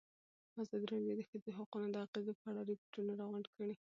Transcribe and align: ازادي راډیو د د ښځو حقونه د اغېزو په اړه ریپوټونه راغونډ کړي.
ازادي 0.61 0.85
راډیو 0.91 1.11
د 1.17 1.21
د 1.21 1.23
ښځو 1.29 1.49
حقونه 1.57 1.87
د 1.91 1.95
اغېزو 2.05 2.33
په 2.39 2.45
اړه 2.51 2.61
ریپوټونه 2.69 3.11
راغونډ 3.19 3.47
کړي. 3.55 3.75